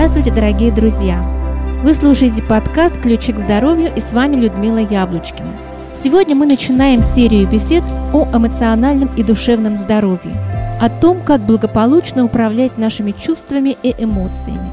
Здравствуйте, 0.00 0.32
дорогие 0.32 0.72
друзья! 0.72 1.82
Вы 1.84 1.92
слушаете 1.92 2.42
подкаст 2.42 2.98
«Ключи 3.02 3.34
к 3.34 3.38
здоровью» 3.38 3.94
и 3.94 4.00
с 4.00 4.14
вами 4.14 4.36
Людмила 4.36 4.78
Яблочкина. 4.78 5.54
Сегодня 5.94 6.34
мы 6.34 6.46
начинаем 6.46 7.02
серию 7.02 7.46
бесед 7.46 7.84
о 8.14 8.26
эмоциональном 8.34 9.14
и 9.16 9.22
душевном 9.22 9.76
здоровье, 9.76 10.32
о 10.80 10.88
том, 10.88 11.22
как 11.22 11.42
благополучно 11.42 12.24
управлять 12.24 12.78
нашими 12.78 13.12
чувствами 13.12 13.76
и 13.82 13.94
эмоциями. 13.98 14.70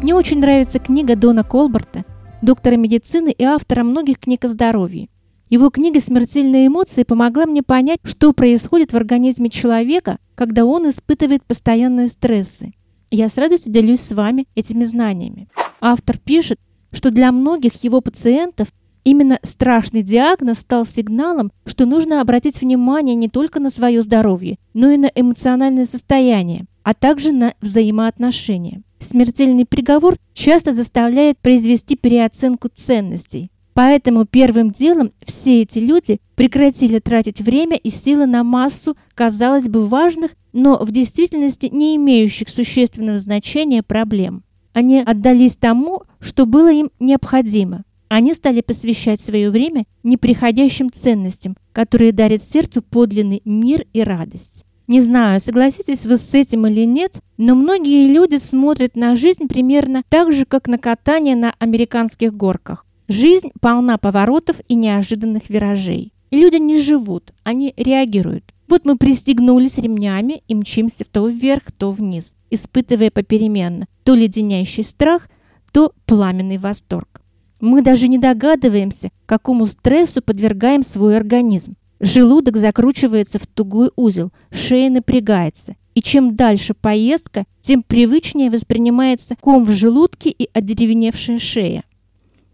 Мне 0.00 0.14
очень 0.14 0.40
нравится 0.40 0.78
книга 0.78 1.14
Дона 1.14 1.44
Колберта, 1.44 2.06
доктора 2.40 2.76
медицины 2.76 3.34
и 3.36 3.44
автора 3.44 3.84
многих 3.84 4.18
книг 4.18 4.46
о 4.46 4.48
здоровье. 4.48 5.10
Его 5.50 5.68
книга 5.68 6.00
«Смертельные 6.00 6.68
эмоции» 6.68 7.02
помогла 7.02 7.44
мне 7.44 7.62
понять, 7.62 7.98
что 8.02 8.32
происходит 8.32 8.94
в 8.94 8.96
организме 8.96 9.50
человека, 9.50 10.16
когда 10.34 10.64
он 10.64 10.88
испытывает 10.88 11.44
постоянные 11.44 12.08
стрессы. 12.08 12.72
Я 13.16 13.28
с 13.28 13.36
радостью 13.36 13.70
делюсь 13.70 14.00
с 14.00 14.10
вами 14.10 14.48
этими 14.56 14.84
знаниями. 14.84 15.46
Автор 15.80 16.18
пишет, 16.18 16.58
что 16.90 17.12
для 17.12 17.30
многих 17.30 17.84
его 17.84 18.00
пациентов 18.00 18.72
Именно 19.04 19.38
страшный 19.42 20.02
диагноз 20.02 20.60
стал 20.60 20.86
сигналом, 20.86 21.52
что 21.66 21.84
нужно 21.84 22.22
обратить 22.22 22.62
внимание 22.62 23.14
не 23.14 23.28
только 23.28 23.60
на 23.60 23.68
свое 23.68 24.00
здоровье, 24.00 24.56
но 24.72 24.90
и 24.90 24.96
на 24.96 25.10
эмоциональное 25.14 25.84
состояние, 25.84 26.64
а 26.82 26.94
также 26.94 27.32
на 27.32 27.52
взаимоотношения. 27.60 28.82
Смертельный 29.00 29.66
приговор 29.66 30.16
часто 30.32 30.72
заставляет 30.72 31.38
произвести 31.38 31.96
переоценку 31.96 32.68
ценностей. 32.74 33.50
Поэтому 33.74 34.24
первым 34.24 34.70
делом 34.70 35.12
все 35.26 35.62
эти 35.62 35.80
люди 35.80 36.20
прекратили 36.36 37.00
тратить 37.00 37.40
время 37.40 37.76
и 37.76 37.90
силы 37.90 38.26
на 38.26 38.44
массу, 38.44 38.96
казалось 39.14 39.68
бы, 39.68 39.86
важных, 39.86 40.30
но 40.52 40.78
в 40.82 40.90
действительности 40.92 41.68
не 41.70 41.96
имеющих 41.96 42.48
существенного 42.48 43.18
значения 43.18 43.82
проблем. 43.82 44.44
Они 44.72 45.00
отдались 45.00 45.56
тому, 45.56 46.04
что 46.20 46.46
было 46.46 46.72
им 46.72 46.90
необходимо– 46.98 47.84
они 48.14 48.32
стали 48.32 48.60
посвящать 48.60 49.20
свое 49.20 49.50
время 49.50 49.86
неприходящим 50.04 50.92
ценностям, 50.92 51.56
которые 51.72 52.12
дарят 52.12 52.44
сердцу 52.44 52.80
подлинный 52.80 53.42
мир 53.44 53.86
и 53.92 54.02
радость. 54.04 54.64
Не 54.86 55.00
знаю, 55.00 55.40
согласитесь 55.40 56.04
вы 56.04 56.18
с 56.18 56.32
этим 56.32 56.64
или 56.68 56.84
нет, 56.84 57.20
но 57.38 57.56
многие 57.56 58.06
люди 58.06 58.36
смотрят 58.36 58.94
на 58.94 59.16
жизнь 59.16 59.48
примерно 59.48 60.04
так 60.08 60.32
же, 60.32 60.44
как 60.44 60.68
на 60.68 60.78
катание 60.78 61.34
на 61.34 61.54
американских 61.58 62.32
горках. 62.34 62.86
Жизнь 63.08 63.50
полна 63.60 63.98
поворотов 63.98 64.56
и 64.66 64.74
неожиданных 64.74 65.50
виражей. 65.50 66.12
И 66.30 66.38
люди 66.38 66.56
не 66.56 66.78
живут, 66.78 67.32
они 67.42 67.74
реагируют. 67.76 68.44
Вот 68.66 68.84
мы 68.84 68.96
пристегнулись 68.96 69.78
ремнями 69.78 70.42
и 70.48 70.54
мчимся 70.54 71.04
то 71.04 71.28
вверх, 71.28 71.70
то 71.70 71.90
вниз, 71.90 72.32
испытывая 72.50 73.10
попеременно 73.10 73.86
то 74.04 74.14
леденящий 74.14 74.84
страх, 74.84 75.28
то 75.72 75.92
пламенный 76.06 76.58
восторг. 76.58 77.22
Мы 77.60 77.82
даже 77.82 78.08
не 78.08 78.18
догадываемся, 78.18 79.10
какому 79.26 79.66
стрессу 79.66 80.22
подвергаем 80.22 80.82
свой 80.82 81.16
организм. 81.16 81.74
Желудок 82.00 82.56
закручивается 82.56 83.38
в 83.38 83.46
тугой 83.46 83.90
узел, 83.96 84.30
шея 84.50 84.90
напрягается. 84.90 85.76
И 85.94 86.02
чем 86.02 86.36
дальше 86.36 86.74
поездка, 86.74 87.44
тем 87.62 87.82
привычнее 87.82 88.50
воспринимается 88.50 89.36
ком 89.40 89.64
в 89.64 89.70
желудке 89.70 90.30
и 90.30 90.50
одеревеневшая 90.52 91.38
шея. 91.38 91.84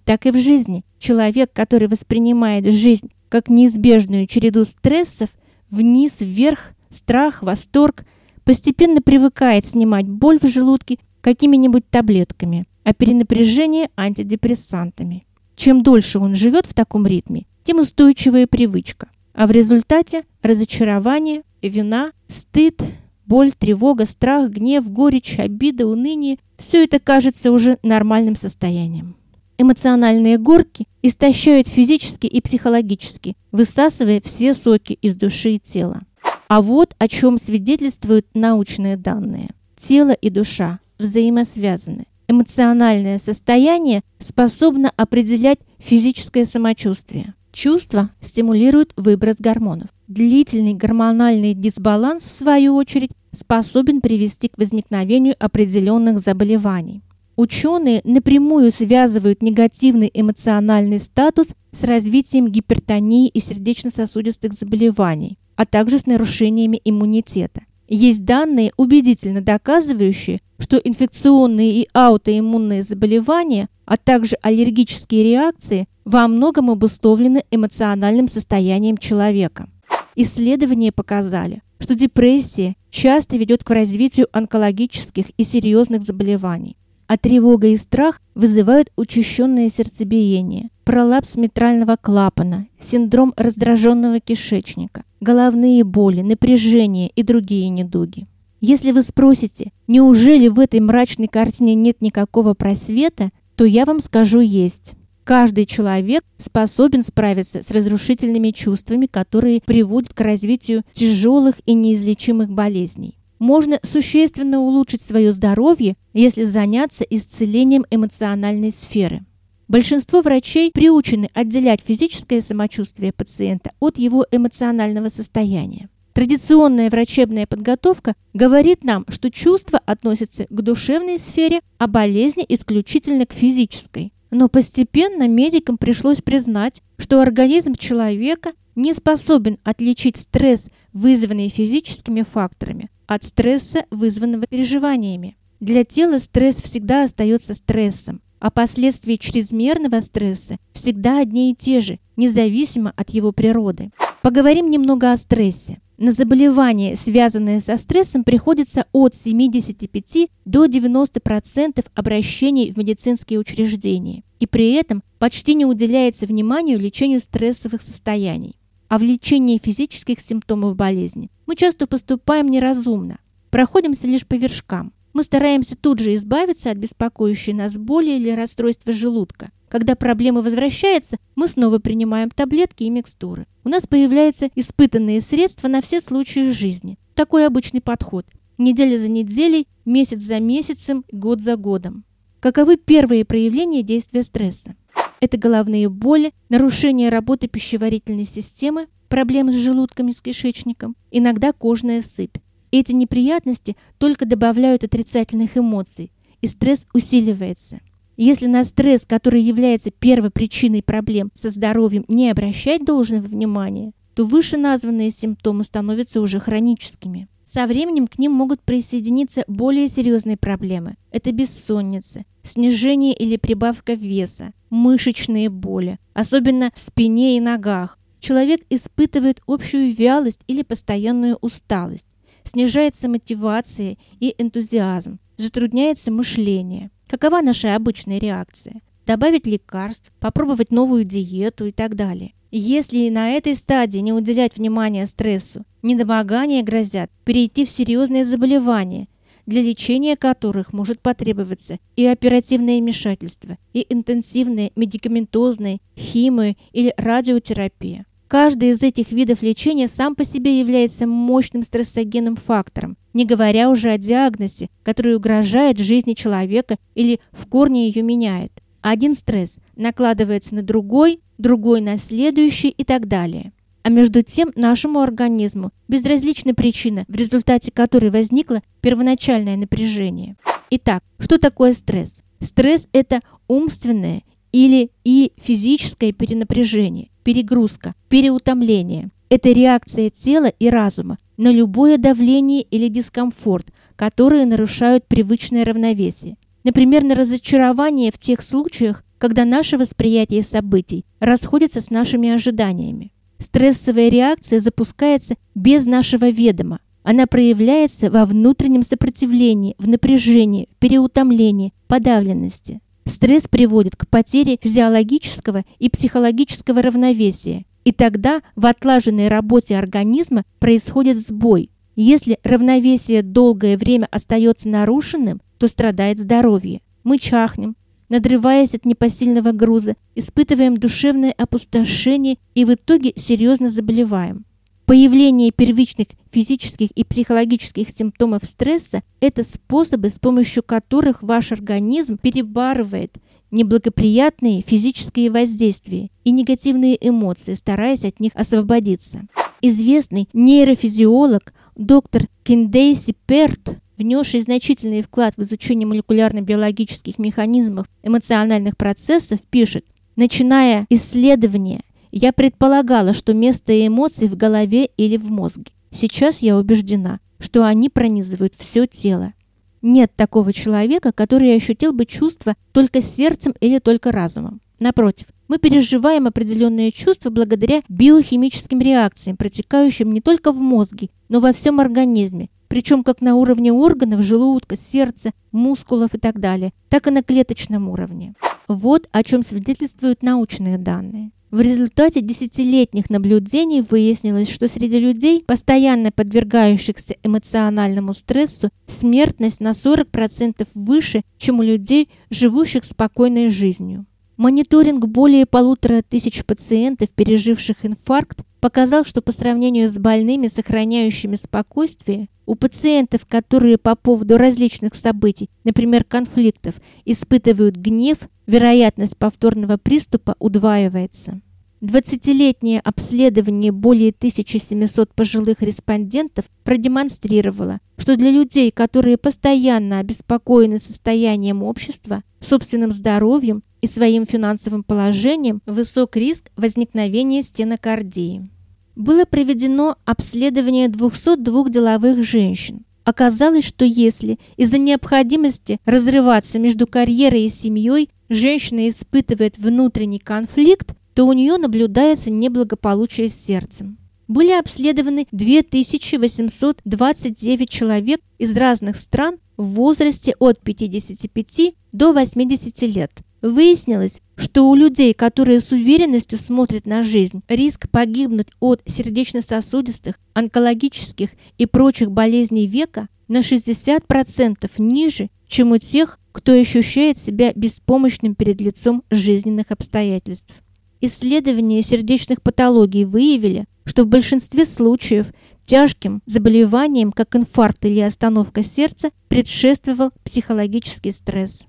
Так 0.05 0.27
и 0.27 0.31
в 0.31 0.37
жизни. 0.37 0.85
Человек, 0.99 1.53
который 1.53 1.89
воспринимает 1.89 2.67
жизнь 2.67 3.11
как 3.29 3.49
неизбежную 3.49 4.27
череду 4.27 4.65
стрессов, 4.65 5.31
вниз, 5.71 6.21
вверх, 6.21 6.73
страх, 6.91 7.43
восторг, 7.43 8.05
постепенно 8.45 9.01
привыкает 9.01 9.67
снимать 9.67 10.09
боль 10.09 10.39
в 10.41 10.47
желудке 10.47 10.99
какими-нибудь 11.21 11.89
таблетками 11.89 12.67
а 12.85 12.95
перенапряжение 12.95 13.91
антидепрессантами. 13.97 15.25
Чем 15.57 15.83
дольше 15.83 16.19
он 16.19 16.35
живет 16.35 16.67
в 16.67 16.75
таком 16.75 17.07
ритме, 17.07 17.47
тем 17.65 17.81
устойчивая 17.81 18.47
привычка. 18.47 19.09
А 19.35 19.47
в 19.47 19.51
результате 19.51 20.25
разочарование, 20.43 21.43
вина, 21.63 22.13
стыд, 22.27 22.83
боль, 23.27 23.53
тревога, 23.53 24.07
страх, 24.07 24.51
гнев, 24.51 24.91
горечь, 24.91 25.39
обида, 25.39 25.87
уныние– 25.87 26.39
все 26.59 26.85
это 26.85 26.99
кажется 26.99 27.53
уже 27.53 27.79
нормальным 27.83 28.37
состоянием. 28.37 29.17
Эмоциональные 29.63 30.39
горки 30.39 30.87
истощают 31.03 31.69
физически 31.69 32.27
и 32.27 32.41
психологически, 32.41 33.37
высасывая 33.53 34.23
все 34.23 34.55
соки 34.55 34.95
из 35.03 35.17
души 35.17 35.57
и 35.57 35.59
тела. 35.59 36.01
А 36.49 36.63
вот 36.63 36.95
о 36.97 37.09
чем 37.09 37.39
свидетельствуют 37.39 38.27
научные 38.33 38.97
данные. 38.97 39.51
Тело 39.77 40.13
и 40.13 40.31
душа 40.31 40.81
взаимосвязаны 40.99 42.07
эмоциональное 42.27 43.19
состояние 43.23 44.01
способно 44.19 44.93
определять 44.97 45.59
физическое 45.79 46.47
самочувствие. 46.47 47.35
Чувства 47.53 48.09
стимулируют 48.23 48.95
выброс 48.97 49.37
гормонов. 49.39 49.89
Длительный 50.09 50.73
гормональный 50.73 51.53
дисбаланс, 51.53 52.25
в 52.25 52.33
свою 52.33 52.77
очередь, 52.77 53.11
способен 53.33 54.01
привести 54.01 54.49
к 54.49 54.57
возникновению 54.57 55.35
определенных 55.39 56.21
заболеваний. 56.21 57.03
Ученые 57.41 58.03
напрямую 58.05 58.71
связывают 58.71 59.41
негативный 59.41 60.11
эмоциональный 60.13 61.01
статус 61.01 61.55
с 61.73 61.85
развитием 61.85 62.49
гипертонии 62.49 63.29
и 63.29 63.41
сердечно-сосудистых 63.41 64.53
заболеваний, 64.53 65.39
а 65.57 65.65
также 65.65 65.99
с 65.99 66.05
нарушениями 66.05 66.83
иммунитета. 66.85 67.63
Есть 67.89 68.27
данные, 68.27 68.73
убедительно 68.77 69.41
доказывающие, 69.41 70.43
что 70.59 70.77
инфекционные 70.77 71.81
и 71.81 71.89
аутоиммунные 71.95 72.83
заболевания, 72.83 73.71
а 73.87 73.97
также 73.97 74.37
аллергические 74.43 75.25
реакции 75.25 75.89
во 76.05 76.29
многом 76.29 76.71
обусловлены 76.71 77.45
эмоциональным 77.51 78.29
состоянием 78.29 78.99
человека. 78.99 79.71
Исследования 80.15 80.93
показали, 80.93 81.63
что 81.79 81.95
депрессия 81.95 82.77
часто 82.91 83.39
ведет 83.39 83.65
к 83.65 83.71
развитию 83.71 84.27
онкологических 84.31 85.31
и 85.39 85.43
серьезных 85.43 86.03
заболеваний, 86.03 86.77
а 87.11 87.19
тревога 87.19 87.67
и 87.67 87.77
страх 87.77 88.21
вызывают 88.37 88.93
учащенное 88.95 89.69
сердцебиение, 89.69 90.69
пролапс 90.85 91.35
митрального 91.35 91.97
клапана, 92.01 92.69
синдром 92.81 93.35
раздраженного 93.37 94.21
кишечника, 94.21 95.03
головные 95.21 95.83
боли, 95.83 96.21
напряжение 96.23 97.09
и 97.09 97.25
другие 97.25 97.69
недуги. 97.69 98.27
Если 98.61 98.93
вы 98.93 99.03
спросите, 99.03 99.73
неужели 99.89 100.47
в 100.47 100.61
этой 100.61 100.79
мрачной 100.79 101.27
картине 101.27 101.75
нет 101.75 102.01
никакого 102.01 102.55
просвета, 102.55 103.31
то 103.57 103.65
я 103.65 103.87
вам 103.87 103.99
скажу 103.99 104.39
есть. 104.39 104.95
Каждый 105.25 105.67
человек 105.67 106.23
способен 106.39 107.03
справиться 107.03 107.65
с 107.65 107.73
разрушительными 107.73 108.53
чувствами, 108.53 109.07
которые 109.07 109.63
приводят 109.67 110.15
к 110.15 110.21
развитию 110.21 110.85
тяжелых 110.93 111.57
и 111.67 111.75
неизлечимых 111.75 112.51
болезней. 112.51 113.17
Можно 113.41 113.81
существенно 113.83 114.61
улучшить 114.61 115.01
свое 115.01 115.33
здоровье, 115.33 115.97
если 116.13 116.45
заняться 116.45 117.05
исцелением 117.05 117.87
эмоциональной 117.91 118.71
сферы. 118.71 119.23
Большинство 119.67 120.21
врачей 120.21 120.71
приучены 120.73 121.29
отделять 121.33 121.81
физическое 121.81 122.43
самочувствие 122.43 123.13
пациента 123.13 123.73
от 123.81 123.97
его 123.97 124.27
эмоционального 124.31 125.09
состояния. 125.09 125.89
Традиционная 126.13 126.91
врачебная 126.91 127.47
подготовка 127.47 128.15
говорит 128.35 128.85
нам, 128.85 129.07
что 129.09 129.31
чувства 129.31 129.81
относятся 129.87 130.45
к 130.51 130.61
душевной 130.61 131.19
сфере, 131.19 131.61
а 131.79 131.87
болезни 131.87 132.45
исключительно 132.47 133.25
к 133.25 133.33
физической. 133.33 134.13
Но 134.31 134.49
постепенно 134.49 135.27
медикам 135.29 135.79
пришлось 135.79 136.21
признать, 136.21 136.83
что 136.99 137.23
организм 137.23 137.75
человека 137.75 138.51
не 138.75 138.93
способен 138.93 139.57
отличить 139.65 140.19
стресс, 140.19 140.67
вызванный 140.93 141.49
физическими 141.49 142.23
факторами, 142.23 142.91
от 143.11 143.25
стресса, 143.25 143.87
вызванного 143.91 144.47
переживаниями. 144.47 145.37
Для 145.59 145.85
тела 145.85 146.19
стресс 146.19 146.63
всегда 146.63 147.03
остается 147.03 147.55
стрессом, 147.55 148.21
а 148.39 148.53
последствия 148.53 149.19
чрезмерного 149.19 150.01
стресса 150.01 150.59
всегда 150.75 151.19
одни 151.19 151.51
и 151.51 151.57
те 151.57 151.81
же, 151.81 151.99
независимо 152.17 152.93
от 152.95 153.11
его 153.11 153.33
природы. 153.33 153.91
Поговорим 154.23 154.71
немного 154.71 155.11
о 155.11 155.17
стрессе. 155.17 155.81
На 155.99 156.13
заболевания, 156.13 156.95
связанные 156.95 157.61
со 157.61 157.77
стрессом, 157.79 158.23
приходится 158.23 158.87
от 158.93 159.17
75 159.17 160.31
до 160.45 160.67
90% 160.67 161.85
обращений 161.93 162.71
в 162.71 162.77
медицинские 162.77 163.41
учреждения. 163.41 164.23
И 164.39 164.47
при 164.47 164.75
этом 164.75 165.03
почти 165.19 165.55
не 165.55 165.67
уделяется 165.67 166.27
вниманию 166.27 166.79
лечению 166.79 167.19
стрессовых 167.19 167.83
состояний. 167.83 168.55
А 168.87 168.99
в 168.99 169.03
лечении 169.03 169.61
физических 169.63 170.21
симптомов 170.21 170.77
болезни 170.77 171.29
мы 171.51 171.57
часто 171.57 171.89
поступаем 171.89 172.47
неразумно, 172.47 173.19
проходимся 173.51 174.07
лишь 174.07 174.25
по 174.25 174.35
вершкам. 174.35 174.93
Мы 175.13 175.25
стараемся 175.25 175.75
тут 175.75 175.99
же 175.99 176.15
избавиться 176.15 176.71
от 176.71 176.79
беспокоящей 176.79 177.55
нас 177.55 177.77
боли 177.77 178.11
или 178.11 178.31
расстройства 178.31 178.93
желудка. 178.93 179.51
Когда 179.69 179.97
проблема 179.97 180.43
возвращается, 180.43 181.17
мы 181.35 181.49
снова 181.49 181.81
принимаем 181.81 182.31
таблетки 182.31 182.85
и 182.85 182.91
микстуры. 182.91 183.49
У 183.65 183.69
нас 183.69 183.85
появляются 183.89 184.49
испытанные 184.55 185.21
средства 185.23 185.67
на 185.67 185.83
все 185.83 186.01
случаи 186.01 186.53
жизни. 186.53 187.01
Такой 187.17 187.45
обычный 187.45 187.81
подход. 187.81 188.27
неделя 188.57 188.97
за 188.97 189.09
неделей, 189.09 189.67
месяц 189.85 190.21
за 190.21 190.39
месяцем, 190.39 191.05
год 191.11 191.41
за 191.41 191.57
годом. 191.57 192.05
Каковы 192.39 192.77
первые 192.77 193.25
проявления 193.25 193.83
действия 193.83 194.23
стресса? 194.23 194.77
Это 195.21 195.37
головные 195.37 195.91
боли, 195.91 196.33
нарушение 196.49 197.11
работы 197.11 197.47
пищеварительной 197.47 198.25
системы, 198.25 198.87
проблемы 199.09 199.53
с 199.53 199.57
желудком 199.57 200.09
и 200.09 200.13
с 200.13 200.21
кишечником, 200.23 200.97
иногда 201.11 201.53
кожная 201.53 202.03
сыпь. 202.03 202.37
Эти 202.73 202.93
неприятности 202.93 203.77
только 203.99 204.25
добавляют 204.25 204.83
отрицательных 204.85 205.59
эмоций, 205.59 206.11
и 206.41 206.47
стресс 206.47 206.87
усиливается. 206.95 207.81
Если 208.17 208.47
на 208.47 208.65
стресс, 208.65 209.05
который 209.07 209.43
является 209.43 209.91
первой 209.91 210.31
причиной 210.31 210.83
проблем 210.83 211.31
со 211.35 211.51
здоровьем, 211.51 212.05
не 212.09 212.31
обращать 212.31 212.85
должного 212.85 213.27
внимания, 213.27 213.93
то 214.15 214.25
вышеназванные 214.25 215.11
симптомы 215.11 215.65
становятся 215.65 216.21
уже 216.21 216.39
хроническими. 216.39 217.29
Со 217.47 217.67
временем 217.67 218.07
к 218.07 218.19
ним 218.19 218.33
могут 218.33 218.63
присоединиться 218.63 219.45
более 219.49 219.89
серьезные 219.89 220.37
проблемы. 220.37 220.95
Это 221.11 221.33
бессонница, 221.33 222.25
снижение 222.43 223.13
или 223.13 223.37
прибавка 223.37 223.95
веса, 223.95 224.53
мышечные 224.71 225.49
боли, 225.51 225.99
особенно 226.15 226.71
в 226.75 226.79
спине 226.79 227.37
и 227.37 227.41
ногах. 227.41 227.99
Человек 228.21 228.61
испытывает 228.71 229.43
общую 229.47 229.93
вялость 229.93 230.41
или 230.47 230.63
постоянную 230.63 231.37
усталость, 231.41 232.07
снижается 232.45 233.09
мотивация 233.09 233.97
и 234.21 234.35
энтузиазм, 234.39 235.19
затрудняется 235.37 236.11
мышление. 236.11 236.91
Какова 237.07 237.41
наша 237.41 237.75
обычная 237.75 238.19
реакция? 238.19 238.83
Добавить 239.07 239.47
лекарств, 239.47 240.13
попробовать 240.21 240.71
новую 240.71 241.05
диету 241.05 241.67
и 241.67 241.73
так 241.73 241.97
далее. 241.97 242.35
Если 242.53 243.09
на 243.11 243.31
этой 243.31 243.55
стадии 243.55 243.99
не 243.99 244.13
уделять 244.13 244.57
внимания 244.57 245.07
стрессу, 245.07 245.65
недомогания 245.83 246.63
грозят 246.63 247.11
перейти 247.25 247.65
в 247.65 247.71
серьезные 247.71 248.25
заболевания, 248.25 249.09
для 249.47 249.63
лечения 249.63 250.17
которых 250.17 250.73
может 250.73 251.01
потребоваться 251.01 251.79
и 251.97 252.07
оперативное 252.07 252.79
вмешательство, 252.79 253.59
и 253.73 253.87
интенсивная 253.89 254.71
медикаментозная, 254.77 255.79
химия 255.97 256.57
или 256.73 256.93
радиотерапия. 256.97 258.07
Каждый 258.31 258.71
из 258.71 258.81
этих 258.81 259.11
видов 259.11 259.43
лечения 259.43 259.89
сам 259.89 260.15
по 260.15 260.25
себе 260.25 260.61
является 260.61 261.07
мощным 261.07 261.65
стрессогенным 261.65 262.37
фактором, 262.37 262.97
не 263.13 263.25
говоря 263.25 263.69
уже 263.69 263.91
о 263.91 263.99
диагнозе, 263.99 264.69
который 264.85 265.17
угрожает 265.17 265.81
жизни 265.81 266.13
человека 266.13 266.77
или 266.95 267.19
в 267.33 267.49
корне 267.49 267.89
ее 267.89 268.03
меняет. 268.03 268.53
Один 268.83 269.15
стресс 269.15 269.57
накладывается 269.75 270.55
на 270.55 270.63
другой, 270.63 271.21
другой 271.39 271.81
на 271.81 271.99
следующий 271.99 272.69
и 272.69 272.85
так 272.85 273.09
далее. 273.09 273.53
А 273.83 273.89
между 273.89 274.23
тем 274.23 274.53
нашему 274.57 275.01
организму 275.01 275.71
безразлична 275.89 276.55
причина, 276.55 277.05
в 277.09 277.15
результате 277.15 277.73
которой 277.73 278.11
возникло 278.11 278.63
первоначальное 278.81 279.57
напряжение. 279.57 280.37
Итак, 280.71 281.03
что 281.19 281.39
такое 281.39 281.73
стресс? 281.73 282.17
Стресс– 282.41 282.89
это 282.93 283.21
умственное 283.49 284.23
или 284.53 284.91
и 285.05 285.33
физическое 285.37 286.13
перенапряжение, 286.13 287.09
перегрузка, 287.23 287.95
переутомление. 288.09 289.11
Это 289.29 289.51
реакция 289.51 290.11
тела 290.11 290.47
и 290.47 290.69
разума 290.69 291.19
на 291.37 291.51
любое 291.51 291.97
давление 291.97 292.63
или 292.63 292.89
дискомфорт, 292.89 293.69
которые 293.97 294.45
нарушают 294.45 295.07
привычное 295.07 295.65
равновесие. 295.65 296.37
Например, 296.65 297.03
на 297.03 297.15
разочарование 297.15 298.13
в 298.13 298.19
тех 298.19 298.43
случаях, 298.43 299.05
когда 299.19 299.45
наше 299.45 299.79
восприятие 299.79 300.43
событий 300.43 301.05
расходится 301.19 301.81
с 301.81 301.91
нашими 301.91 302.31
ожиданиями. 302.31 303.13
Стрессовая 303.41 304.11
реакция 304.11 304.61
запускается 304.61 305.35
без 305.55 305.87
нашего 305.87 306.29
ведома. 306.31 306.81
Она 307.03 307.27
проявляется 307.27 308.11
во 308.11 308.27
внутреннем 308.27 308.83
сопротивлении, 308.83 309.75
в 309.79 309.89
напряжении, 309.89 310.69
переутомлении, 310.79 311.73
подавленности. 311.89 312.81
Стресс 313.07 313.49
приводит 313.49 313.97
к 313.97 314.07
потере 314.07 314.59
физиологического 314.61 315.65
и 315.79 315.89
психологического 315.89 316.83
равновесия. 316.83 317.65
И 317.85 317.93
тогда 317.93 318.43
в 318.57 318.67
отлаженной 318.67 319.29
работе 319.29 319.77
организма 319.77 320.45
происходит 320.59 321.19
сбой. 321.19 321.71
Если 321.97 322.39
равновесие 322.45 323.23
долгое 323.23 323.79
время 323.79 324.07
остается 324.11 324.69
нарушенным, 324.69 325.41
то 325.59 325.67
страдает 325.67 326.19
здоровье. 326.19 326.83
Мы 327.05 327.19
чахнем, 327.19 327.75
надрываясь 328.11 328.75
от 328.75 328.85
непосильного 328.85 329.53
груза, 329.53 329.97
испытываем 330.15 330.77
душевное 330.77 331.33
опустошение 331.33 332.37
и 332.55 332.67
в 332.67 332.75
итоге 332.75 333.15
серьезно 333.17 333.71
заболеваем. 333.71 334.45
Появление 334.85 335.53
первичных 335.53 336.09
физических 336.33 336.91
и 336.91 337.05
психологических 337.05 337.89
симптомов 337.89 338.45
стресса– 338.45 339.03
это 339.21 339.45
способы, 339.45 340.11
с 340.11 340.19
помощью 340.19 340.65
которых 340.65 341.23
ваш 341.23 341.53
организм 341.53 342.19
перебарывает 342.19 343.17
неблагоприятные 343.53 344.63
физические 344.63 345.31
воздействия 345.31 346.11
и 346.25 346.33
негативные 346.33 346.99
эмоции, 347.01 347.55
стараясь 347.55 348.05
от 348.05 348.19
них 348.19 348.33
освободиться. 348.35 349.23
Известный 349.63 350.29
нейрофизиолог 350.33 351.55
доктор 351.77 352.27
Киндейси 352.43 353.15
Перт 353.27 353.79
внесший 354.01 354.41
значительный 354.41 355.03
вклад 355.03 355.35
в 355.37 355.43
изучение 355.43 355.87
молекулярно-биологических 355.87 357.19
механизмов 357.19 357.87
эмоциональных 358.03 358.77
процессов, 358.77 359.41
пишет, 359.51 359.85
начиная 360.17 360.87
исследование, 360.89 361.83
я 362.11 362.33
предполагала, 362.33 363.13
что 363.13 363.35
место 363.35 363.87
эмоций 363.87 364.27
в 364.27 364.37
голове 364.37 364.87
или 364.97 365.17
в 365.17 365.31
мозге. 365.31 365.67
Сейчас 365.91 366.41
я 366.41 366.57
убеждена, 366.57 367.21
что 367.39 367.65
они 367.65 367.89
пронизывают 367.89 368.55
все 368.57 368.87
тело. 368.87 369.35
Нет 369.83 370.13
такого 370.17 370.53
человека, 370.53 371.13
который 371.13 371.55
ощутил 371.55 371.93
бы 371.93 372.07
чувства 372.07 372.55
только 372.73 373.01
сердцем 373.01 373.55
или 373.61 373.79
только 373.79 374.13
разумом. 374.13 374.61
Напротив, 374.79 375.27
мы 375.47 375.59
переживаем 375.59 376.27
определенные 376.27 376.91
чувства 376.91 377.31
благодаря 377.31 377.83
биохимическим 377.89 378.81
реакциям, 378.81 379.37
протекающим 379.37 380.13
не 380.13 380.21
только 380.21 380.53
в 380.53 380.59
мозге, 380.59 381.11
но 381.29 381.41
во 381.41 381.53
всем 381.53 381.81
организме, 381.81 382.49
причем 382.71 383.03
как 383.03 383.21
на 383.21 383.35
уровне 383.35 383.73
органов, 383.73 384.23
желудка, 384.23 384.77
сердца, 384.77 385.33
мускулов 385.51 386.15
и 386.15 386.19
так 386.19 386.39
далее, 386.39 386.73
так 386.89 387.09
и 387.09 387.11
на 387.11 387.25
клеточном 387.25 387.89
уровне. 387.89 388.35
Вот 388.69 389.09
о 389.11 389.25
чем 389.25 389.43
свидетельствуют 389.43 390.23
научные 390.23 390.79
данные. 390.79 391.33
В 391.51 391.61
результате 391.61 392.21
десятилетних 392.21 393.11
наблюдений 393.11 393.81
выяснилось, 393.81 394.49
что 394.49 394.69
среди 394.69 395.01
людей, 395.01 395.43
постоянно 395.45 396.13
подвергающихся 396.13 397.17
эмоциональному 397.25 398.15
стрессу, 398.15 398.71
смертность 398.87 399.59
на 399.59 399.71
40% 399.71 400.69
выше, 400.75 401.23
чем 401.39 401.59
у 401.59 401.63
людей, 401.63 402.09
живущих 402.31 402.85
спокойной 402.85 403.51
жизнью. 403.51 404.07
Мониторинг 404.37 405.07
более 405.07 405.45
полутора 405.45 406.03
тысяч 406.09 406.45
пациентов, 406.45 407.09
переживших 407.11 407.85
инфаркт, 407.85 408.43
показал, 408.61 409.05
что 409.05 409.23
по 409.23 409.33
сравнению 409.33 409.89
с 409.89 409.99
больными, 409.99 410.49
сохраняющими 410.49 411.37
спокойствие, 411.37 412.29
у 412.47 412.55
пациентов, 412.55 413.27
которые 413.27 413.79
по 413.79 413.95
поводу 413.95 414.37
различных 414.37 414.95
событий, 414.95 415.51
например, 415.65 416.05
конфликтов, 416.05 416.75
испытывают 417.05 417.77
гнев, 417.77 418.19
вероятность 418.47 419.17
повторного 419.17 419.77
приступа 419.77 420.35
удваивается. 420.39 421.41
20-летнее 421.81 422.81
обследование 422.81 423.73
более 423.73 424.11
1700 424.11 425.15
пожилых 425.15 425.63
респондентов 425.63 426.45
продемонстрировало, 426.63 427.79
что 427.97 428.17
для 428.17 428.31
людей, 428.31 428.71
которые 428.71 429.17
постоянно 429.17 429.99
обеспокоены 429.99 430.79
состоянием 430.79 431.63
общества, 431.63 432.23
собственным 432.41 432.91
здоровьем 432.91 433.63
и 433.81 433.87
своим 433.87 434.27
финансовым 434.27 434.83
положением, 434.83 435.63
высок 435.67 436.17
риск 436.17 436.51
возникновения 436.57 437.43
стенокардии. 437.43 438.51
Было 438.97 439.25
проведено 439.25 439.97
обследование 440.05 440.89
202 440.89 441.71
деловых 441.71 442.23
женщин. 442.23 442.85
Оказалось, 443.05 443.65
что 443.65 443.85
если 443.85 444.39
из-за 444.57 444.79
необходимости 444.79 445.79
разрываться 445.85 446.59
между 446.59 446.87
карьерой 446.87 447.47
и 447.47 447.49
семьей 447.49 448.11
женщина 448.29 448.89
испытывает 448.89 449.59
внутренний 449.59 450.19
конфликт, 450.19 450.95
то 451.15 451.27
у 451.27 451.33
нее 451.33 451.57
наблюдается 451.57 452.31
неблагополучие 452.31 453.29
с 453.29 453.35
сердцем. 453.35 453.99
Были 454.29 454.53
обследованы 454.53 455.27
2829 455.33 457.69
человек 457.69 458.21
из 458.39 458.57
разных 458.57 458.97
стран 458.97 459.39
в 459.57 459.65
возрасте 459.71 460.37
от 460.39 460.61
55 460.61 461.75
до 461.93 462.13
80 462.13 462.83
лет. 462.83 463.11
Выяснилось, 463.43 464.21
что 464.37 464.69
у 464.69 464.75
людей, 464.75 465.15
которые 465.15 465.61
с 465.61 465.73
уверенностью 465.73 466.39
смотрят 466.39 466.85
на 466.87 467.03
жизнь, 467.03 467.43
риск 467.49 467.89
погибнуть 467.91 468.49
от 468.61 468.83
сердечно-сосудистых, 468.87 470.19
онкологических 470.35 471.31
и 471.57 471.67
прочих 471.67 472.11
болезней 472.11 472.67
века 472.67 473.09
на 473.29 473.39
60% 473.39 474.71
ниже, 474.79 475.31
чем 475.47 475.73
у 475.73 475.79
тех, 475.79 476.19
кто 476.33 476.53
ощущает 476.53 477.19
себя 477.19 477.53
беспомощным 477.55 478.35
перед 478.35 478.61
лицом 478.61 479.03
жизненных 479.11 479.71
обстоятельств. 479.71 480.55
Исследования 481.01 481.83
сердечных 481.83 482.43
патологий 482.43 483.05
выявили, 483.05 483.65
что 483.85 484.05
в 484.05 484.09
большинстве 484.09 484.67
случаев 484.67 485.33
тяжким 485.67 486.21
заболеваниям, 486.27 487.11
как 487.11 487.35
инфаркт 487.37 487.85
или 487.87 488.01
остановка 488.01 488.63
сердца, 488.63 489.11
предшествовал 489.29 490.11
психологический 490.25 491.13
стресс. 491.13 491.67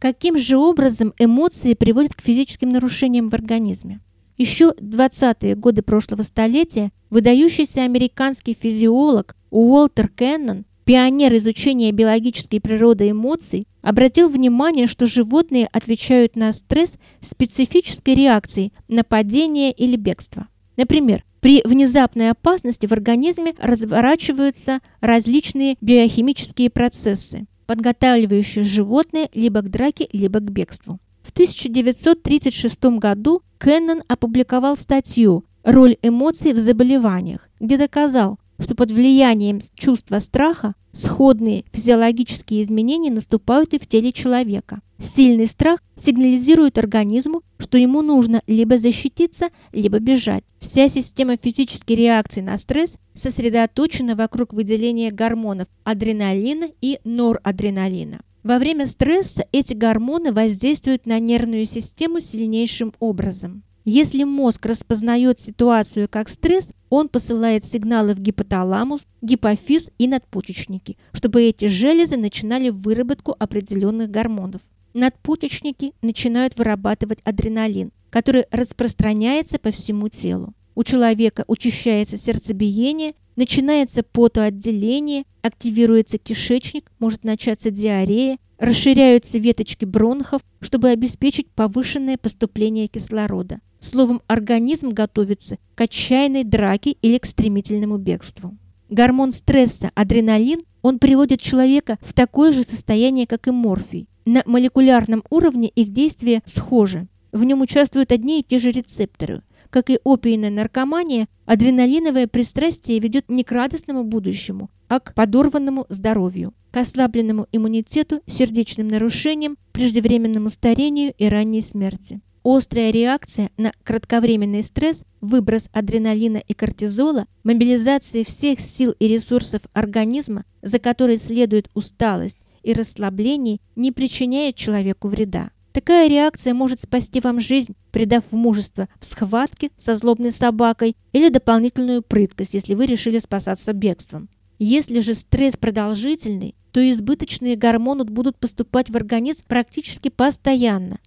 Каким 0.00 0.38
же 0.38 0.56
образом 0.56 1.12
эмоции 1.18 1.74
приводят 1.74 2.14
к 2.14 2.22
физическим 2.22 2.70
нарушениям 2.70 3.28
в 3.28 3.34
организме? 3.34 4.00
Еще 4.38 4.72
в 4.72 4.94
20-е 4.96 5.54
годы 5.56 5.82
прошлого 5.82 6.22
столетия 6.22 6.90
выдающийся 7.10 7.82
американский 7.82 8.56
физиолог 8.58 9.36
Уолтер 9.50 10.08
Кеннон, 10.08 10.64
пионер 10.86 11.36
изучения 11.36 11.92
биологической 11.92 12.60
природы 12.60 13.10
эмоций, 13.10 13.68
обратил 13.82 14.30
внимание, 14.30 14.86
что 14.86 15.04
животные 15.04 15.68
отвечают 15.70 16.34
на 16.34 16.54
стресс 16.54 16.94
специфической 17.20 18.14
реакцией 18.14 18.72
на 18.88 19.04
падение 19.04 19.70
или 19.70 19.96
бегство. 19.96 20.48
Например, 20.78 21.24
при 21.40 21.60
внезапной 21.62 22.30
опасности 22.30 22.86
в 22.86 22.92
организме 22.92 23.52
разворачиваются 23.58 24.80
различные 25.02 25.76
биохимические 25.82 26.70
процессы, 26.70 27.46
подготавливающие 27.70 28.64
животное 28.64 29.28
либо 29.32 29.62
к 29.62 29.70
драке, 29.70 30.08
либо 30.12 30.40
к 30.40 30.50
бегству. 30.50 30.98
В 31.22 31.30
1936 31.30 32.98
году 32.98 33.42
Кеннон 33.60 34.02
опубликовал 34.08 34.76
статью 34.76 35.44
«Роль 35.62 35.96
эмоций 36.02 36.52
в 36.52 36.58
заболеваниях», 36.58 37.48
где 37.60 37.78
доказал, 37.78 38.40
что 38.60 38.74
под 38.74 38.92
влиянием 38.92 39.60
чувства 39.74 40.18
страха 40.18 40.74
сходные 40.92 41.64
физиологические 41.72 42.62
изменения 42.62 43.10
наступают 43.10 43.74
и 43.74 43.78
в 43.78 43.86
теле 43.86 44.12
человека. 44.12 44.80
Сильный 44.98 45.46
страх 45.46 45.80
сигнализирует 45.96 46.76
организму, 46.76 47.42
что 47.58 47.78
ему 47.78 48.02
нужно 48.02 48.42
либо 48.46 48.76
защититься, 48.76 49.48
либо 49.72 49.98
бежать. 49.98 50.44
Вся 50.58 50.88
система 50.88 51.36
физической 51.36 51.92
реакции 51.92 52.42
на 52.42 52.58
стресс 52.58 52.96
сосредоточена 53.14 54.14
вокруг 54.14 54.52
выделения 54.52 55.10
гормонов 55.10 55.68
адреналина 55.84 56.68
и 56.80 56.98
норадреналина. 57.04 58.20
Во 58.42 58.58
время 58.58 58.86
стресса 58.86 59.44
эти 59.52 59.74
гормоны 59.74 60.32
воздействуют 60.32 61.06
на 61.06 61.18
нервную 61.18 61.66
систему 61.66 62.20
сильнейшим 62.20 62.94
образом. 62.98 63.62
Если 63.84 64.24
мозг 64.24 64.66
распознает 64.66 65.40
ситуацию 65.40 66.06
как 66.08 66.28
стресс, 66.28 66.68
он 66.90 67.08
посылает 67.08 67.64
сигналы 67.64 68.14
в 68.14 68.20
гипоталамус, 68.20 69.06
гипофиз 69.22 69.90
и 69.96 70.06
надпочечники, 70.06 70.98
чтобы 71.12 71.42
эти 71.42 71.66
железы 71.66 72.16
начинали 72.16 72.68
выработку 72.68 73.34
определенных 73.38 74.10
гормонов. 74.10 74.60
Надпочечники 74.92 75.92
начинают 76.02 76.58
вырабатывать 76.58 77.20
адреналин, 77.24 77.92
который 78.10 78.44
распространяется 78.50 79.58
по 79.58 79.70
всему 79.70 80.08
телу. 80.08 80.52
У 80.74 80.82
человека 80.82 81.44
учащается 81.46 82.16
сердцебиение, 82.16 83.14
начинается 83.40 84.02
потоотделение, 84.02 85.24
активируется 85.40 86.18
кишечник, 86.18 86.92
может 86.98 87.24
начаться 87.24 87.70
диарея, 87.70 88.36
расширяются 88.58 89.38
веточки 89.38 89.86
бронхов, 89.86 90.42
чтобы 90.60 90.90
обеспечить 90.90 91.48
повышенное 91.48 92.18
поступление 92.18 92.86
кислорода. 92.86 93.60
Словом, 93.80 94.20
организм 94.26 94.90
готовится 94.90 95.56
к 95.74 95.80
отчаянной 95.80 96.44
драке 96.44 96.96
или 97.00 97.16
к 97.16 97.24
стремительному 97.24 97.96
бегству. 97.96 98.58
Гормон 98.90 99.32
стресса, 99.32 99.90
адреналин, 99.94 100.64
он 100.82 100.98
приводит 100.98 101.40
человека 101.40 101.96
в 102.02 102.12
такое 102.12 102.52
же 102.52 102.62
состояние, 102.62 103.26
как 103.26 103.48
и 103.48 103.52
морфий. 103.52 104.06
На 104.26 104.42
молекулярном 104.44 105.24
уровне 105.30 105.68
их 105.68 105.94
действия 105.94 106.42
схожи. 106.44 107.08
В 107.32 107.42
нем 107.44 107.62
участвуют 107.62 108.12
одни 108.12 108.40
и 108.40 108.44
те 108.44 108.58
же 108.58 108.70
рецепторы. 108.70 109.42
Как 109.70 109.88
и 109.88 110.00
опийная 110.04 110.50
наркомания, 110.50 111.28
адреналиновое 111.46 112.26
пристрастие 112.26 112.98
ведет 112.98 113.28
не 113.28 113.44
к 113.44 113.52
радостному 113.52 114.02
будущему, 114.02 114.68
а 114.88 114.98
к 114.98 115.14
подорванному 115.14 115.86
здоровью, 115.88 116.52
к 116.72 116.76
ослабленному 116.76 117.46
иммунитету, 117.52 118.20
сердечным 118.26 118.88
нарушениям, 118.88 119.56
преждевременному 119.72 120.50
старению 120.50 121.14
и 121.16 121.28
ранней 121.28 121.62
смерти. 121.62 122.20
Острая 122.42 122.90
реакция 122.90 123.50
на 123.58 123.70
кратковременный 123.84 124.64
стресс, 124.64 125.04
выброс 125.20 125.68
адреналина 125.72 126.38
и 126.38 126.54
кортизола, 126.54 127.26
мобилизация 127.44 128.24
всех 128.24 128.58
сил 128.60 128.94
и 128.98 129.06
ресурсов 129.06 129.60
организма, 129.72 130.44
за 130.62 130.78
которой 130.78 131.18
следует 131.18 131.70
усталость 131.74 132.38
и 132.62 132.72
расслабление, 132.72 133.58
не 133.76 133.92
причиняет 133.92 134.56
человеку 134.56 135.08
вреда. 135.08 135.50
Такая 135.72 136.08
реакция 136.08 136.52
может 136.52 136.80
спасти 136.80 137.20
вам 137.20 137.40
жизнь, 137.40 137.76
придав 137.92 138.32
мужество 138.32 138.88
в 138.98 139.06
схватке 139.06 139.70
со 139.78 139.94
злобной 139.94 140.32
собакой 140.32 140.96
или 141.12 141.28
дополнительную 141.28 142.02
прыткость, 142.02 142.54
если 142.54 142.74
вы 142.74 142.86
решили 142.86 143.18
спасаться 143.18 143.72
бегством. 143.72 144.28
Если 144.58 145.00
же 145.00 145.14
стресс 145.14 145.56
продолжительный, 145.56 146.56
то 146.72 146.80
избыточные 146.90 147.56
гормоны 147.56 148.04
будут 148.04 148.36
поступать 148.36 148.90
в 148.90 148.96
организм 148.96 149.44
практически 149.46 150.08
постоянно. 150.08 150.98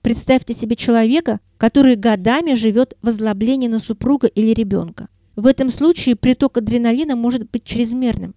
Представьте 0.00 0.54
себе 0.54 0.74
человека, 0.74 1.40
который 1.58 1.96
годами 1.96 2.54
живет 2.54 2.96
в 3.02 3.08
озлоблении 3.08 3.68
на 3.68 3.78
супруга 3.78 4.26
или 4.26 4.54
ребенка. 4.54 5.08
В 5.36 5.46
этом 5.46 5.70
случае 5.70 6.16
приток 6.16 6.56
адреналина 6.58 7.14
может 7.14 7.50
быть 7.50 7.64
чрезмерным. 7.64 8.34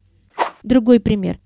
Другой 0.63 0.99
пример. 0.99 1.39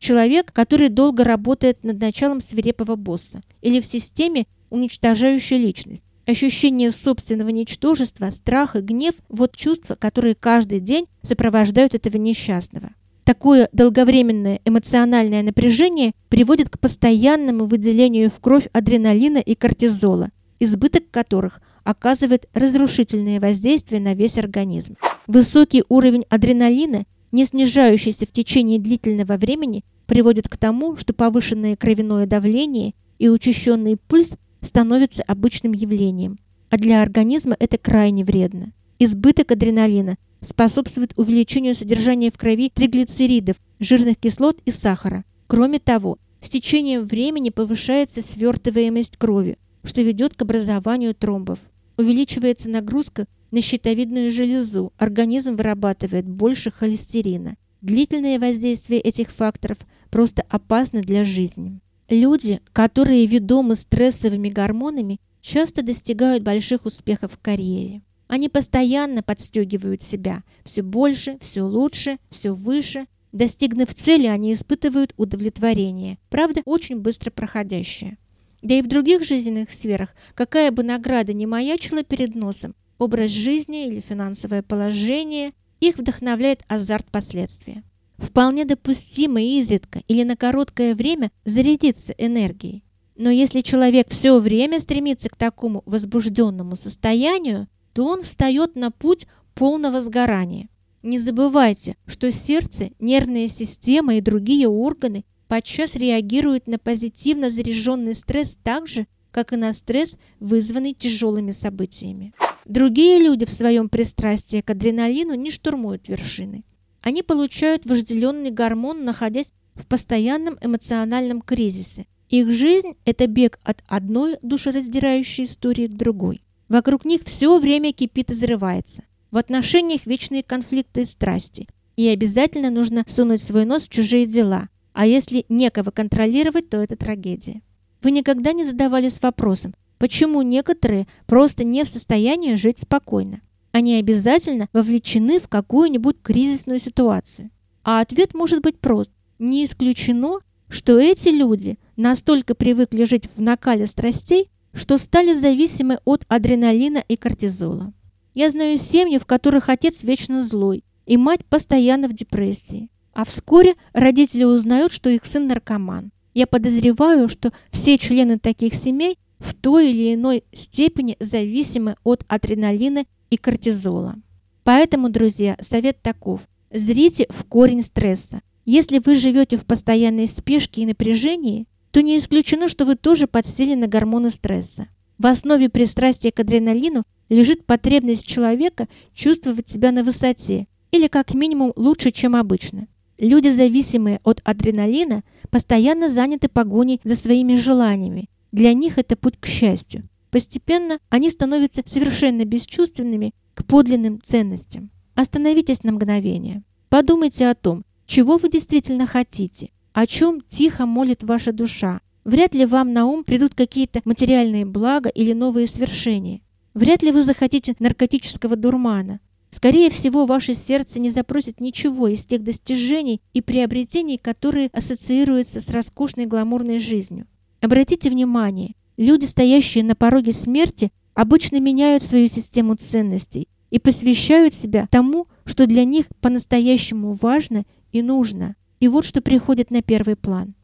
Человек, 0.00 0.50
который 0.52 0.88
долго 0.88 1.24
работает 1.24 1.84
над 1.84 2.00
началом 2.00 2.40
свирепого 2.40 2.96
босса 2.96 3.42
или 3.60 3.80
в 3.80 3.86
системе, 3.86 4.46
уничтожающей 4.70 5.58
личность. 5.58 6.06
Ощущение 6.26 6.90
собственного 6.90 7.50
ничтожества, 7.50 8.30
страх 8.30 8.76
и 8.76 8.80
гнев– 8.80 9.14
вот 9.28 9.54
чувства, 9.54 9.96
которые 9.96 10.34
каждый 10.34 10.80
день 10.80 11.06
сопровождают 11.22 11.94
этого 11.94 12.16
несчастного. 12.16 12.90
Такое 13.24 13.68
долговременное 13.72 14.60
эмоциональное 14.64 15.42
напряжение 15.42 16.12
приводит 16.30 16.70
к 16.70 16.78
постоянному 16.78 17.66
выделению 17.66 18.30
в 18.30 18.40
кровь 18.40 18.68
адреналина 18.72 19.38
и 19.38 19.54
кортизола, 19.54 20.30
избыток 20.60 21.10
которых 21.10 21.60
оказывает 21.84 22.48
разрушительное 22.54 23.38
воздействие 23.38 24.00
на 24.00 24.14
весь 24.14 24.38
организм. 24.38 24.96
Высокий 25.26 25.84
уровень 25.88 26.24
адреналина 26.30 27.04
не 27.32 27.44
снижающийся 27.44 28.26
в 28.26 28.32
течение 28.32 28.78
длительного 28.78 29.36
времени, 29.36 29.84
приводит 30.10 30.48
к 30.48 30.56
тому, 30.56 30.96
что 30.96 31.14
повышенное 31.14 31.76
кровяное 31.76 32.26
давление 32.26 32.94
и 33.20 33.28
учащенный 33.28 33.96
пульс 33.96 34.34
становятся 34.60 35.22
обычным 35.22 35.72
явлением, 35.72 36.40
а 36.68 36.78
для 36.78 37.00
организма 37.00 37.54
это 37.60 37.78
крайне 37.78 38.24
вредно. 38.24 38.72
Избыток 38.98 39.52
адреналина 39.52 40.16
способствует 40.40 41.12
увеличению 41.16 41.76
содержания 41.76 42.32
в 42.32 42.38
крови 42.38 42.70
триглицеридов, 42.74 43.54
жирных 43.78 44.16
кислот 44.16 44.58
и 44.64 44.72
сахара. 44.72 45.24
Кроме 45.46 45.78
того, 45.78 46.18
с 46.42 46.48
течением 46.48 47.04
времени 47.04 47.50
повышается 47.50 48.20
свертываемость 48.20 49.16
крови, 49.16 49.58
что 49.84 50.02
ведет 50.02 50.34
к 50.34 50.42
образованию 50.42 51.14
тромбов. 51.14 51.60
Увеличивается 51.96 52.68
нагрузка 52.68 53.26
на 53.52 53.60
щитовидную 53.60 54.32
железу 54.32 54.92
организм 54.98 55.54
вырабатывает 55.54 56.28
больше 56.28 56.72
холестерина. 56.72 57.54
Длительное 57.80 58.40
воздействие 58.40 59.00
этих 59.00 59.30
факторов 59.30 59.78
просто 60.10 60.42
опасно 60.48 61.00
для 61.00 61.24
жизни. 61.24 61.80
Люди, 62.08 62.60
которые 62.72 63.26
ведомы 63.26 63.76
стрессовыми 63.76 64.48
гормонами, 64.48 65.20
часто 65.40 65.82
достигают 65.82 66.42
больших 66.42 66.84
успехов 66.84 67.32
в 67.32 67.38
карьере. 67.38 68.02
Они 68.26 68.48
постоянно 68.48 69.22
подстегивают 69.22 70.02
себя 70.02 70.44
все 70.64 70.82
больше, 70.82 71.38
все 71.40 71.62
лучше, 71.62 72.18
все 72.30 72.52
выше. 72.52 73.06
Достигнув 73.32 73.94
цели, 73.94 74.26
они 74.26 74.52
испытывают 74.52 75.14
удовлетворение, 75.16 76.18
правда, 76.30 76.62
очень 76.64 76.98
быстро 76.98 77.30
проходящее. 77.30 78.18
Да 78.62 78.74
и 78.74 78.82
в 78.82 78.88
других 78.88 79.24
жизненных 79.24 79.70
сферах, 79.70 80.14
какая 80.34 80.70
бы 80.70 80.82
награда 80.82 81.32
ни 81.32 81.46
маячила 81.46 82.02
перед 82.02 82.34
носом, 82.34 82.74
образ 82.98 83.30
жизни 83.30 83.86
или 83.86 84.00
финансовое 84.00 84.62
положение, 84.62 85.52
их 85.78 85.96
вдохновляет 85.96 86.62
азарт 86.68 87.10
последствия. 87.10 87.84
Вполне 88.20 88.66
допустимо 88.66 89.40
изредка 89.40 90.02
или 90.06 90.22
на 90.24 90.36
короткое 90.36 90.94
время 90.94 91.32
зарядиться 91.44 92.12
энергией. 92.18 92.84
Но 93.16 93.30
если 93.30 93.60
человек 93.62 94.08
все 94.10 94.38
время 94.38 94.78
стремится 94.80 95.28
к 95.28 95.36
такому 95.36 95.82
возбужденному 95.86 96.76
состоянию, 96.76 97.66
то 97.92 98.06
он 98.06 98.22
встает 98.22 98.76
на 98.76 98.90
путь 98.90 99.26
полного 99.54 100.00
сгорания. 100.00 100.68
Не 101.02 101.18
забывайте, 101.18 101.96
что 102.06 102.30
сердце, 102.30 102.90
нервная 102.98 103.48
система 103.48 104.16
и 104.16 104.20
другие 104.20 104.68
органы 104.68 105.24
подчас 105.48 105.96
реагируют 105.96 106.66
на 106.66 106.78
позитивно 106.78 107.50
заряженный 107.50 108.14
стресс 108.14 108.56
так 108.62 108.86
же, 108.86 109.06
как 109.30 109.52
и 109.52 109.56
на 109.56 109.72
стресс, 109.72 110.16
вызванный 110.40 110.92
тяжелыми 110.92 111.52
событиями. 111.52 112.32
Другие 112.66 113.18
люди 113.18 113.46
в 113.46 113.50
своем 113.50 113.88
пристрастии 113.88 114.60
к 114.60 114.70
адреналину 114.70 115.34
не 115.34 115.50
штурмуют 115.50 116.08
вершины. 116.08 116.64
Они 117.02 117.22
получают 117.22 117.86
вожделенный 117.86 118.50
гормон, 118.50 119.04
находясь 119.04 119.52
в 119.74 119.86
постоянном 119.86 120.56
эмоциональном 120.60 121.40
кризисе. 121.40 122.06
Их 122.28 122.50
жизнь– 122.50 122.94
это 123.04 123.26
бег 123.26 123.58
от 123.64 123.82
одной 123.88 124.36
душераздирающей 124.42 125.44
истории 125.44 125.86
к 125.86 125.96
другой. 125.96 126.42
Вокруг 126.68 127.04
них 127.04 127.22
все 127.24 127.58
время 127.58 127.92
кипит 127.92 128.30
и 128.30 128.34
взрывается. 128.34 129.02
В 129.30 129.36
отношениях 129.36 130.06
вечные 130.06 130.42
конфликты 130.42 131.02
и 131.02 131.04
страсти. 131.04 131.66
И 131.96 132.06
обязательно 132.08 132.70
нужно 132.70 133.04
сунуть 133.08 133.42
свой 133.42 133.64
нос 133.64 133.82
в 133.84 133.88
чужие 133.88 134.26
дела. 134.26 134.68
А 134.92 135.06
если 135.06 135.44
некого 135.48 135.90
контролировать, 135.90 136.70
то 136.70 136.76
это 136.76 136.96
трагедия. 136.96 137.62
Вы 138.02 138.12
никогда 138.12 138.52
не 138.52 138.64
задавались 138.64 139.20
вопросом, 139.20 139.74
почему 139.98 140.42
некоторые 140.42 141.06
просто 141.26 141.64
не 141.64 141.84
в 141.84 141.88
состоянии 141.88 142.54
жить 142.54 142.78
спокойно? 142.78 143.40
Они 143.72 143.94
обязательно 143.96 144.68
вовлечены 144.72 145.38
в 145.38 145.48
какую-нибудь 145.48 146.16
кризисную 146.22 146.80
ситуацию. 146.80 147.50
А 147.82 148.00
ответ 148.00 148.34
может 148.34 148.62
быть 148.62 148.78
прост. 148.78 149.10
Не 149.38 149.64
исключено, 149.64 150.38
что 150.68 150.98
эти 150.98 151.28
люди 151.28 151.78
настолько 151.96 152.54
привыкли 152.54 153.04
жить 153.04 153.28
в 153.34 153.40
накале 153.40 153.86
страстей, 153.86 154.50
что 154.72 154.98
стали 154.98 155.34
зависимы 155.34 155.98
от 156.04 156.24
адреналина 156.28 157.04
и 157.08 157.16
кортизола. 157.16 157.92
Я 158.34 158.50
знаю 158.50 158.78
семьи, 158.78 159.18
в 159.18 159.26
которых 159.26 159.68
отец 159.68 160.02
вечно 160.02 160.42
злой, 160.42 160.84
и 161.06 161.16
мать 161.16 161.44
постоянно 161.44 162.08
в 162.08 162.12
депрессии. 162.12 162.90
А 163.12 163.24
вскоре 163.24 163.74
родители 163.92 164.44
узнают, 164.44 164.92
что 164.92 165.10
их 165.10 165.24
сын 165.26 165.48
наркоман. 165.48 166.12
Я 166.34 166.46
подозреваю, 166.46 167.28
что 167.28 167.52
все 167.72 167.98
члены 167.98 168.38
таких 168.38 168.74
семей 168.74 169.18
в 169.40 169.54
той 169.54 169.90
или 169.90 170.14
иной 170.14 170.44
степени 170.52 171.16
зависимы 171.18 171.96
от 172.04 172.24
адреналина 172.28 173.04
и 173.30 173.36
кортизола. 173.36 174.16
Поэтому, 174.64 175.08
друзья, 175.08 175.56
совет 175.60 176.02
таков. 176.02 176.48
Зрите 176.72 177.26
в 177.30 177.44
корень 177.44 177.82
стресса. 177.82 178.42
Если 178.64 179.00
вы 179.04 179.14
живете 179.14 179.56
в 179.56 179.64
постоянной 179.64 180.28
спешке 180.28 180.82
и 180.82 180.86
напряжении, 180.86 181.66
то 181.90 182.02
не 182.02 182.18
исключено, 182.18 182.68
что 182.68 182.84
вы 182.84 182.94
тоже 182.94 183.26
подсели 183.26 183.74
на 183.74 183.86
гормоны 183.86 184.30
стресса. 184.30 184.88
В 185.18 185.26
основе 185.26 185.68
пристрастия 185.68 186.30
к 186.30 186.40
адреналину 186.40 187.04
лежит 187.28 187.66
потребность 187.66 188.26
человека 188.26 188.88
чувствовать 189.14 189.68
себя 189.68 189.92
на 189.92 190.04
высоте 190.04 190.66
или 190.90 191.08
как 191.08 191.34
минимум 191.34 191.72
лучше, 191.76 192.10
чем 192.10 192.36
обычно. 192.36 192.86
Люди, 193.18 193.48
зависимые 193.48 194.20
от 194.24 194.40
адреналина, 194.44 195.22
постоянно 195.50 196.08
заняты 196.08 196.48
погоней 196.48 197.00
за 197.04 197.16
своими 197.16 197.54
желаниями. 197.54 198.28
Для 198.50 198.72
них 198.72 198.98
это 198.98 199.16
путь 199.16 199.36
к 199.38 199.46
счастью. 199.46 200.08
Постепенно 200.30 200.98
они 201.08 201.30
становятся 201.30 201.82
совершенно 201.86 202.44
бесчувственными 202.44 203.34
к 203.54 203.64
подлинным 203.64 204.20
ценностям. 204.22 204.90
Остановитесь 205.14 205.82
на 205.82 205.92
мгновение. 205.92 206.62
Подумайте 206.88 207.48
о 207.48 207.54
том, 207.54 207.84
чего 208.06 208.36
вы 208.36 208.48
действительно 208.48 209.06
хотите, 209.06 209.70
о 209.92 210.06
чем 210.06 210.40
тихо 210.40 210.86
молит 210.86 211.22
ваша 211.22 211.52
душа. 211.52 212.00
Вряд 212.24 212.54
ли 212.54 212.66
вам 212.66 212.92
на 212.92 213.06
ум 213.06 213.24
придут 213.24 213.54
какие-то 213.54 214.02
материальные 214.04 214.66
блага 214.66 215.08
или 215.08 215.32
новые 215.32 215.66
свершения. 215.66 216.40
Вряд 216.74 217.02
ли 217.02 217.10
вы 217.10 217.24
захотите 217.24 217.74
наркотического 217.78 218.56
дурмана. 218.56 219.20
Скорее 219.50 219.90
всего, 219.90 220.26
ваше 220.26 220.54
сердце 220.54 221.00
не 221.00 221.10
запросит 221.10 221.60
ничего 221.60 222.06
из 222.06 222.24
тех 222.24 222.44
достижений 222.44 223.20
и 223.32 223.40
приобретений, 223.40 224.16
которые 224.16 224.68
ассоциируются 224.72 225.60
с 225.60 225.68
роскошной 225.70 226.26
гламурной 226.26 226.78
жизнью. 226.78 227.26
Обратите 227.60 228.10
внимание, 228.10 228.74
люди, 228.96 229.24
стоящие 229.24 229.84
на 229.84 229.94
пороге 229.94 230.32
смерти, 230.32 230.92
обычно 231.14 231.60
меняют 231.60 232.02
свою 232.02 232.28
систему 232.28 232.74
ценностей 232.74 233.48
и 233.70 233.78
посвящают 233.78 234.54
себя 234.54 234.88
тому, 234.90 235.26
что 235.44 235.66
для 235.66 235.84
них 235.84 236.06
по-настоящему 236.20 237.12
важно 237.12 237.64
и 237.92 238.02
нужно. 238.02 238.56
И 238.80 238.88
вот 238.88 239.04
что 239.04 239.20
приходит 239.20 239.70
на 239.70 239.82
первый 239.82 240.16
план. 240.16 240.54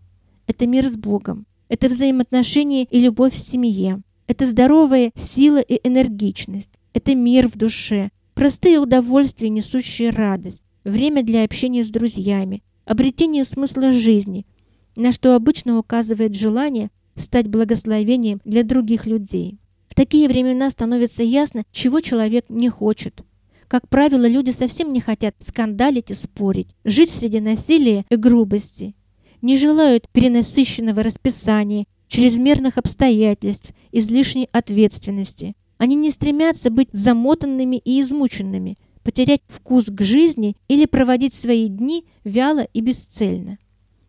Это 0.46 0.66
мир 0.66 0.86
с 0.86 0.96
Богом. 0.96 1.46
Это 1.68 1.88
взаимоотношения 1.88 2.84
и 2.84 3.00
любовь 3.00 3.34
в 3.34 3.38
семье. 3.38 4.02
Это 4.26 4.46
здоровая 4.46 5.12
сила 5.16 5.58
и 5.58 5.80
энергичность. 5.86 6.70
Это 6.94 7.14
мир 7.14 7.48
в 7.48 7.56
душе. 7.56 8.10
Простые 8.34 8.78
удовольствия, 8.78 9.48
несущие 9.48 10.10
радость. 10.10 10.62
Время 10.84 11.22
для 11.22 11.44
общения 11.44 11.84
с 11.84 11.88
друзьями. 11.88 12.62
Обретение 12.84 13.44
смысла 13.44 13.90
жизни, 13.90 14.46
на 14.94 15.10
что 15.10 15.34
обычно 15.34 15.78
указывает 15.78 16.36
желание 16.36 16.90
стать 17.16 17.48
благословением 17.48 18.40
для 18.44 18.62
других 18.62 19.06
людей. 19.06 19.58
В 19.88 19.94
такие 19.94 20.28
времена 20.28 20.70
становится 20.70 21.22
ясно, 21.22 21.64
чего 21.72 22.00
человек 22.00 22.44
не 22.48 22.68
хочет. 22.68 23.22
Как 23.68 23.88
правило, 23.88 24.26
люди 24.28 24.50
совсем 24.50 24.92
не 24.92 25.00
хотят 25.00 25.34
скандалить 25.40 26.10
и 26.10 26.14
спорить, 26.14 26.68
жить 26.84 27.10
среди 27.10 27.40
насилия 27.40 28.04
и 28.08 28.16
грубости. 28.16 28.94
Не 29.42 29.56
желают 29.56 30.08
перенасыщенного 30.12 31.02
расписания, 31.02 31.86
чрезмерных 32.08 32.78
обстоятельств, 32.78 33.72
излишней 33.90 34.48
ответственности. 34.52 35.56
Они 35.78 35.94
не 35.94 36.10
стремятся 36.10 36.70
быть 36.70 36.88
замотанными 36.92 37.76
и 37.76 38.00
измученными, 38.00 38.78
потерять 39.02 39.42
вкус 39.48 39.86
к 39.86 40.00
жизни 40.02 40.56
или 40.68 40.86
проводить 40.86 41.34
свои 41.34 41.68
дни 41.68 42.04
вяло 42.24 42.66
и 42.72 42.80
бесцельно. 42.80 43.58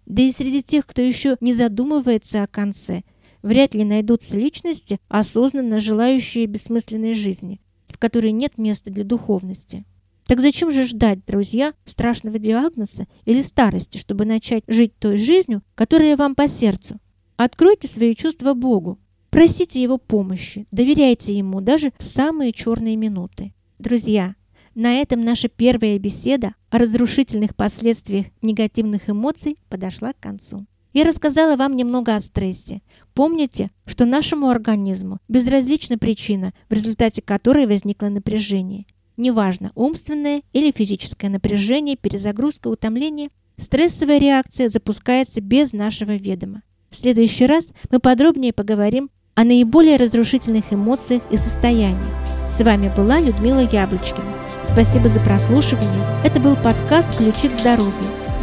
Да 0.08 0.24
и 0.24 0.32
среди 0.32 0.64
тех, 0.64 0.88
кто 0.88 1.04
еще 1.04 1.38
не 1.40 1.54
задумывается 1.54 2.42
о 2.42 2.48
конце, 2.48 3.04
вряд 3.44 3.76
ли 3.76 3.84
найдутся 3.84 4.36
личности, 4.36 5.00
осознанно 5.08 5.80
желающие 5.80 6.48
бессмысленной 6.48 7.14
жизни 7.14 7.62
в 7.98 8.00
которой 8.00 8.32
нет 8.32 8.58
места 8.58 8.92
для 8.92 9.04
духовности. 9.04 9.84
Так 10.26 10.42
зачем 10.42 10.72
же 10.72 10.84
ждать, 10.84 11.26
друзья, 11.26 11.74
страшного 11.86 12.38
диагноза 12.38 13.08
или 13.26 13.42
старости, 13.42 13.98
чтобы 13.98 14.26
начать 14.26 14.64
жить 14.68 14.94
той 15.00 15.18
жизнью, 15.18 15.64
которая 15.74 16.18
вам 16.18 16.36
по 16.36 16.48
сердцу? 16.48 16.98
Откройте 17.38 17.88
свои 17.88 18.14
чувства 18.14 18.54
Богу, 18.54 19.00
просите 19.30 19.82
Его 19.82 19.98
помощи, 19.98 20.68
доверяйте 20.72 21.34
Ему 21.34 21.62
даже 21.62 21.92
в 21.98 22.04
самые 22.04 22.52
черные 22.52 22.98
минуты. 22.98 23.54
Друзья, 23.80 24.36
на 24.78 25.02
этом 25.02 25.22
наша 25.22 25.50
первая 25.50 25.98
беседа 25.98 26.54
о 26.70 26.78
разрушительных 26.78 27.56
последствиях 27.56 28.28
негативных 28.44 29.10
эмоций 29.10 29.58
подошла 29.70 30.14
к 30.14 30.20
концу. 30.20 30.68
Я 30.94 31.04
рассказала 31.04 31.56
вам 31.56 31.76
немного 31.76 32.16
о 32.16 32.22
стрессе. 32.22 32.84
Помните, 33.16 33.72
что 33.88 34.06
нашему 34.06 34.50
организму 34.50 35.18
безразлична 35.28 35.98
причина, 35.98 36.54
в 36.70 36.74
результате 36.74 37.24
которой 37.24 37.66
возникло 37.66 38.10
напряжение. 38.10 38.86
Неважно, 39.18 39.72
умственное 39.74 40.44
или 40.54 40.72
физическое 40.72 41.30
напряжение, 41.30 41.98
перезагрузка, 41.98 42.68
утомление, 42.68 43.30
стрессовая 43.60 44.20
реакция 44.20 44.70
запускается 44.70 45.42
без 45.42 45.74
нашего 45.74 46.12
ведома. 46.12 46.62
В 46.92 46.96
следующий 46.96 47.48
раз 47.48 47.70
мы 47.90 47.98
подробнее 48.00 48.54
поговорим 48.54 49.10
о 49.34 49.44
наиболее 49.44 49.98
разрушительных 49.98 50.72
эмоциях 50.72 51.24
и 51.32 51.38
состояниях. 51.38 52.14
С 52.48 52.64
вами 52.64 52.92
была 52.96 53.20
Людмила 53.20 53.68
Яблочкина. 53.72 54.47
Спасибо 54.68 55.10
за 55.10 55.20
прослушивание. 55.20 56.04
Это 56.24 56.40
был 56.40 56.56
подкаст 56.56 57.10
«Ключи 57.18 57.50
к 57.50 57.60
здоровью». 57.60 57.94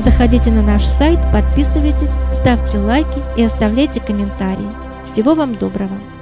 Заходите 0.00 0.50
на 0.50 0.62
наш 0.62 0.84
сайт, 0.84 1.20
подписывайтесь, 1.32 2.10
ставьте 2.32 2.78
лайки 2.78 3.22
и 3.36 3.44
оставляйте 3.44 4.00
комментарии. 4.00 4.70
Всего 5.04 5.34
вам 5.34 5.54
доброго! 5.54 6.13